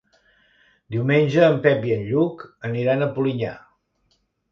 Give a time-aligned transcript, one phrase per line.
[0.95, 3.53] Diumenge en Pep i en Lluc aniran a Polinyà.